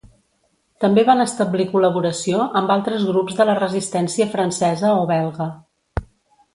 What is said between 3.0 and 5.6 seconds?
grups de la resistència francesa o belga.